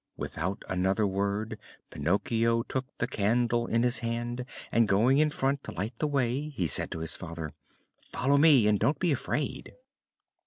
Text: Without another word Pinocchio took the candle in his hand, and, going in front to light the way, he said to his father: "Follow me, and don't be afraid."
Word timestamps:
Without 0.17 0.63
another 0.67 1.05
word 1.05 1.59
Pinocchio 1.91 2.63
took 2.63 2.87
the 2.97 3.05
candle 3.05 3.67
in 3.67 3.83
his 3.83 3.99
hand, 3.99 4.45
and, 4.71 4.87
going 4.87 5.19
in 5.19 5.29
front 5.29 5.63
to 5.65 5.71
light 5.73 5.93
the 5.99 6.07
way, 6.07 6.49
he 6.49 6.65
said 6.65 6.89
to 6.89 7.01
his 7.01 7.15
father: 7.15 7.53
"Follow 8.07 8.37
me, 8.37 8.65
and 8.67 8.79
don't 8.79 8.97
be 8.97 9.11
afraid." 9.11 9.73